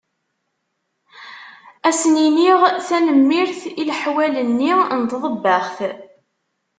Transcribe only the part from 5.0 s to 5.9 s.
tḍebbaxt.